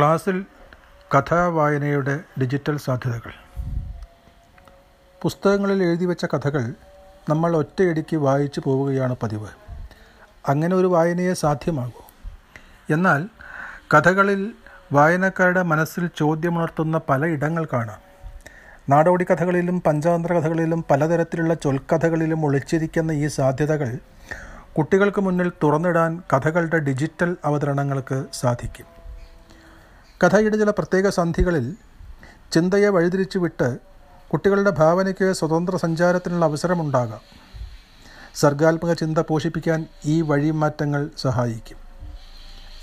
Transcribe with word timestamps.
ക്ലാസ്സിൽ 0.00 0.44
കഥാവായനയുടെ 1.18 2.20
ഡിജിറ്റൽ 2.40 2.78
സാധ്യതകൾ. 2.78 3.32
പുസ്തകങ്ങളിൽ 5.22 5.82
എഴുതി 5.82 6.04
വെച്ച 6.04 6.24
കഥകൾ 6.24 6.74
നമ്മൾ 7.28 7.56
ഒറ്റയടിക്ക് 7.56 8.16
വായിച്ചു 8.16 8.62
പോവുകയാണ് 8.64 9.16
പതിവ്. 9.22 9.46
അങ്ങനെ 10.48 10.76
ഒരു 10.76 10.86
വായനയെ 10.86 11.32
സാധ്യമാകൂ. 11.32 12.02
എന്നാൽ 12.90 13.28
കഥകളിൽ 13.94 14.52
വായനക്കാരുടെ 14.92 15.62
മനസ്സിൽ 15.62 16.10
ചോദ്യമുണർത്തുന്ന 16.16 17.00
പല 17.08 17.26
ഇടങ്ങൾ 17.26 17.66
കാണാം. 17.72 17.98
നാടോടി 18.88 19.24
കഥകളിലും 19.24 19.80
പഞ്ചതന്ത്ര 19.80 20.32
കഥകളിലും 20.32 20.84
പലതരത്തിലുള്ള 20.90 21.54
ചൊൽക്കഥകളിലും 21.54 22.46
ഒളിച്ചിരിക്കുന്ന 22.46 23.12
ഈ 23.12 23.26
സാധ്യതകൾ 23.26 23.98
കുട്ടികൾക്ക് 24.78 25.20
മുന്നിൽ 25.20 25.52
തുറന്നിടാൻ 25.62 26.22
കഥകളുടെ 26.32 26.78
ഡിജിറ്റൽ 26.78 27.36
അവതരണങ്ങൾക്ക് 27.44 28.24
സാധിക്കും. 28.32 28.99
കഥയുടെ 30.22 30.56
ചില 30.56 30.70
പ്രത്യേക 30.70 31.08
സന്ധികളിൽ 31.08 31.76
ചിന്തയെ 32.52 32.88
വഴിതിരിച്ചു 32.88 33.38
വിട്ട് 33.38 33.78
കുട്ടികളുടെ 34.32 34.70
ഭാവനയ്ക്ക് 34.70 35.32
സ്വതന്ത്ര 35.32 35.76
സഞ്ചാരത്തിനുള്ള 35.76 36.44
അവസരമുണ്ടാകാം. 36.44 37.20
സർഗാത്മക 38.34 38.92
ചിന്ത 38.92 39.18
പോഷിപ്പിക്കാൻ 39.18 39.86
ഈ 40.04 40.20
വഴിമാറ്റങ്ങൾ 40.20 41.10
സഹായിക്കും. 41.18 41.76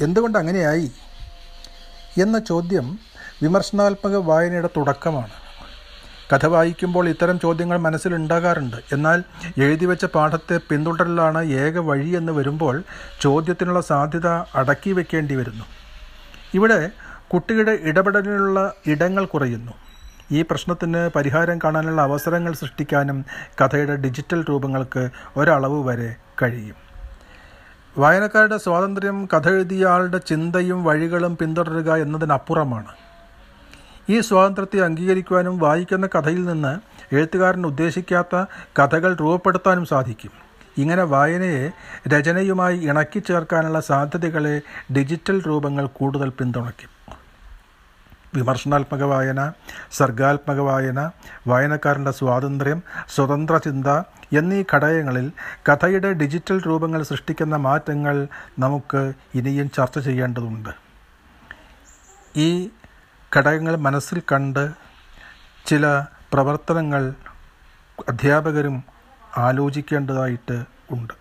എന്തുകൊണ്ട് 0.00 0.38
അങ്ങനെയായി? 0.38 0.92
എന്ന 2.18 2.38
ചോദ്യം 2.38 2.98
വിമർശനാത്മക 3.42 4.14
വായനയുടെ 4.14 4.68
തുടക്കമാണ്. 4.76 5.36
കഥ 6.32 6.46
വായിക്കുമ്പോൾ 6.46 7.08
ഇത്തരം 7.08 7.40
ചോദ്യങ്ങൾ 7.40 7.78
മനസ്സിലുണ്ടാകാറുണ്ട് 7.78 8.76
എന്നാൽ 8.92 9.24
എഴുതിവെച്ച 9.58 10.04
പാഠത്തെ 10.04 10.60
പിന്തുടരലാണ് 10.70 11.42
ഏക 11.44 11.78
വഴി 11.78 12.08
എന്ന് 12.08 12.32
വരുമ്പോൾ 12.32 12.82
ചോദ്യത്തിനുള്ള 13.20 13.80
സാധ്യത 13.80 14.28
അടക്കി 14.28 14.92
വെക്കേണ്ടി 14.92 15.34
വരുന്നു. 15.34 15.64
ഇവിടെ 16.54 16.90
കുട്ടിയുടെ 17.32 17.78
ഇടപെടലിനുള്ള 17.82 18.72
ഇടങ്ങൾ 18.86 19.24
കുറയുന്നു. 19.24 19.72
ഈ 20.30 20.42
പ്രശ്നത്തിന് 20.42 21.10
പരിഹാരം 21.16 21.58
കാണാനുള്ള 21.58 22.02
അവസരങ്ങൾ 22.02 22.52
സൃഷ്ടിക്കാനും 22.52 23.24
കഥയുടെ 23.60 23.96
ഡിജിറ്റൽ 23.96 24.44
രൂപങ്ങൾക്ക് 24.48 25.10
ഒരളവ് 25.36 25.88
വരെ 25.88 26.16
കഴിയും. 26.42 26.74
വായനക്കാരുടെ 27.98 28.56
സ്വാതന്ത്ര്യം 28.56 29.26
കഥ 29.26 29.48
എഴുതിയ 29.48 29.86
ആളുടെ 29.86 30.18
ചിന്തയും 30.18 30.84
വഴികളും 30.84 31.36
പിന്തുടരുക 31.36 31.96
എന്നതിനപ്പുറമാണ്. 31.96 32.86
ഈ 34.08 34.20
സ്വാതന്ത്ര്യത്തെ 34.20 34.80
അംഗീകരിക്കുവാനും 34.80 35.58
വായിക്കുന്ന 35.58 36.06
കഥയിൽ 36.06 36.44
നിന്ന് 36.44 36.80
എഴുത്തുകാരൻ 37.14 37.66
ഉദ്ദേശിക്കാത്ത 37.66 38.44
കഥകൾ 38.78 39.14
രൂപപ്പെടുത്താനും 39.14 39.84
സാധിക്കും. 39.84 40.30
ഇങ്ങനെ 40.78 41.02
വായനയെ 41.02 41.70
രചനയുമായി 42.08 42.78
ഇണക്കി 42.78 43.18
ചേർക്കാനുള്ള 43.18 43.80
സാധ്യതകളെ 43.80 44.60
ഡിജിറ്റൽ 44.92 45.46
രൂപങ്ങൾ 45.46 45.86
കൂടുതൽ 45.86 46.28
പിന്തുണയ്ക്കും. 46.28 47.15
വിമർശനാത്മക 48.36 49.02
വായന 49.12 49.40
സർഗാത്മക 49.98 50.60
വായന 50.68 51.00
വായനക്കാരന്റെ 51.46 52.12
സ്വാതന്ത്ര്യം 52.18 52.80
സ്വതന്ത്ര 53.14 53.56
ചിന്ത 53.66 53.88
എന്നീ 54.32 54.60
ഘടകങ്ങളിൽ 54.74 55.26
കഥയുടെ 55.68 56.10
ഡിജിറ്റൽ 56.22 56.58
രൂപങ്ങൾ 56.66 57.02
സൃഷ്ടിക്കുന്ന 57.10 57.56
മാറ്റങ്ങൾ 57.66 58.16
നമുക്ക് 58.58 59.02
ഇനിയും 59.34 59.68
ചർച്ച 59.76 59.98
ചെയ്യേണ്ടതുണ്ട്. 59.98 60.72
ഈ 62.46 62.48
ഘടകങ്ങൾ 63.32 63.76
മനസ്സിൽ 63.86 64.18
കണ്ട് 64.32 64.64
ചില 65.66 65.86
പ്രവർത്തനങ്ങൾ 66.32 67.02
അധ്യാപകരും 68.08 68.76
ആലോചിക്കേണ്ടതായിട്ട് 69.36 70.56
ഉണ്ട്. 70.90 71.14